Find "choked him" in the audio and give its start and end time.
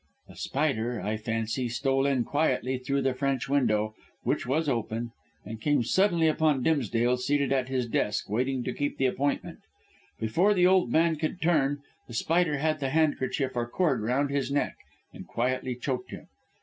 15.75-16.25